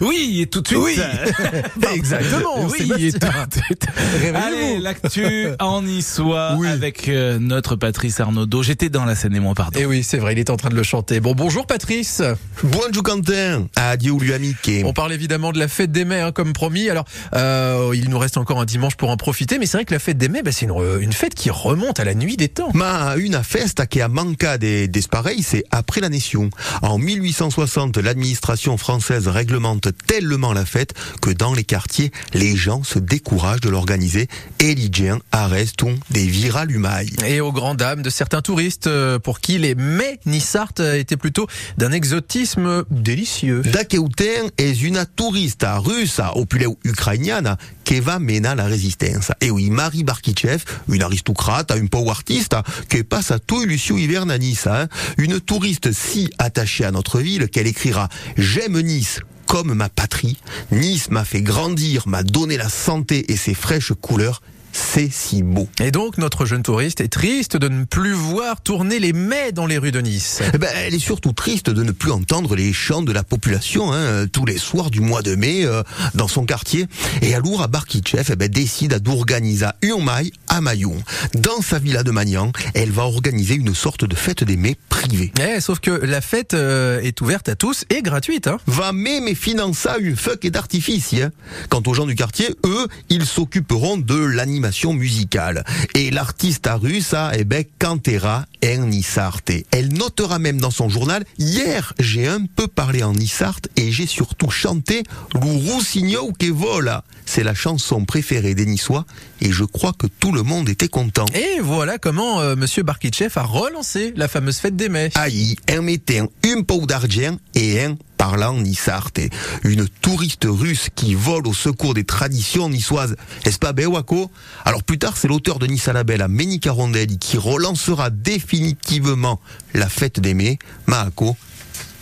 [0.00, 0.80] Oui, et tout de suite.
[0.80, 0.98] Oui,
[1.94, 2.66] exactement.
[2.66, 3.86] Oui, et tout de suite.
[4.34, 6.68] Allez, l'actu en niçois Oui.
[6.68, 8.62] avec euh, notre Patrice Arnaudot.
[8.62, 9.78] J'étais dans la Seine-et-Moi, pardon.
[9.78, 11.20] Et oui, c'est vrai, il est en train de le chanter.
[11.20, 12.22] Bon, bonjour Patrice.
[12.62, 14.70] Bonjour Quentin, adieu lui amique.
[14.84, 16.88] On parle évidemment de la fête des mai, hein, comme promis.
[16.88, 17.04] Alors,
[17.34, 20.00] euh, il nous reste encore un dimanche pour en profiter, mais c'est vrai que la
[20.00, 22.70] fête des mai, bah, c'est une, fête qui remonte à la nuit des temps.
[22.74, 26.50] Ma une festa che a manca des, des pareils, c'est après la nation.
[26.82, 32.98] En 1860, l'administration française réglemente tellement la fête que dans les quartiers, les gens se
[32.98, 35.70] découragent de l'organiser et les gens arrestent
[36.10, 37.10] des viralumailles.
[37.26, 41.16] Et aux grandes dames de certains touristes, euh, pour qui les mets Nissart euh, étaient
[41.16, 41.46] plutôt
[41.78, 43.62] d'un exotisme délicieux.
[43.62, 49.32] Dakeuten est une touriste russe, opuleu ukrainienne, qui va mener la résistance.
[49.40, 52.54] Et oui, Marie Barkichev, une aristocrate, une power artiste,
[52.88, 54.66] qui passe à tout Lucio Hiverne à Nice.
[54.66, 54.88] hein.
[55.18, 59.20] Une touriste si attachée à notre ville qu'elle écrira «J'aime Nice».
[59.50, 60.36] Comme ma patrie,
[60.70, 64.42] Nice m'a fait grandir, m'a donné la santé et ses fraîches couleurs.
[64.72, 65.68] C'est si beau.
[65.80, 69.66] Et donc, notre jeune touriste est triste de ne plus voir tourner les mets dans
[69.66, 70.40] les rues de Nice.
[70.54, 73.92] Eh ben, elle est surtout triste de ne plus entendre les chants de la population
[73.92, 75.82] hein, tous les soirs du mois de mai euh,
[76.14, 76.86] dans son quartier.
[77.22, 80.96] Et alors, à Barkichev, eh ben, décide d'organiser un maille à Mayon.
[81.34, 85.32] Dans sa villa de Magnan, elle va organiser une sorte de fête des mets privée.
[85.40, 88.46] Eh, sauf que la fête euh, est ouverte à tous et gratuite.
[88.46, 88.58] Hein.
[88.66, 91.14] Va même financer une fuck et d'artifice.
[91.14, 91.30] hein.
[91.68, 94.59] Quant aux gens du quartier, eux, ils s'occuperont de l'animation
[94.92, 95.64] musicale.
[95.94, 99.52] Et l'artiste à russe, ah, eh ben, cantera en Nissarte.
[99.70, 104.06] Elle notera même dans son journal, hier, j'ai un peu parlé en Nissarte et j'ai
[104.06, 105.02] surtout chanté
[105.34, 107.04] Le Roussigno que vola.
[107.26, 109.04] C'est la chanson préférée des Niçois
[109.40, 111.26] et je crois que tout le monde était content.
[111.34, 115.10] Et voilà comment euh, Monsieur Barkitchev a relancé la fameuse fête des mets.
[115.14, 119.20] Aïe, un mettant une peau d'argent et un parlant nissarte.
[119.62, 119.88] Une
[120.20, 123.16] touriste russe qui vole au secours des traditions niçoises.
[123.46, 124.30] Est-ce pas Bewako
[124.66, 128.10] Alors plus tard, c'est l'auteur de Nice à la Belle à Ménica Carondelli qui relancera
[128.10, 129.40] définitivement
[129.72, 130.58] la fête des mets.
[130.86, 131.38] Mahako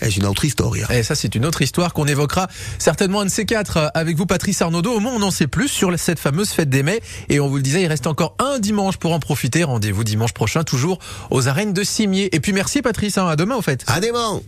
[0.01, 0.73] est une autre histoire.
[0.91, 2.49] Et ça, c'est une autre histoire qu'on évoquera
[2.81, 4.97] certainement un de ces quatre avec vous, Patrice Arnaudot.
[4.97, 7.01] Au moins, on en sait plus sur cette fameuse fête des mets.
[7.29, 9.63] Et on vous le disait, il reste encore un dimanche pour en profiter.
[9.63, 10.99] Rendez-vous dimanche prochain, toujours
[11.31, 12.35] aux arènes de Cimier.
[12.35, 13.17] Et puis merci, Patrice.
[13.17, 13.29] hein.
[13.29, 13.85] À demain, au fait.
[13.87, 14.43] Adément